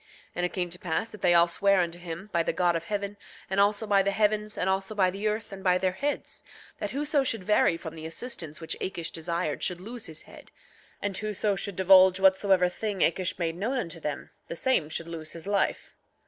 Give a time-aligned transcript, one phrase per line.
[0.29, 2.75] 8:14 And it came to pass that they all sware unto him, by the God
[2.75, 3.17] of heaven,
[3.51, 6.41] and also by the heavens, and also by the earth, and by their heads,
[6.79, 10.49] that whoso should vary from the assistance which Akish desired should lose his head;
[11.03, 15.33] and whoso should divulge whatsoever thing Akish made known unto them, the same should lose
[15.33, 15.93] his life.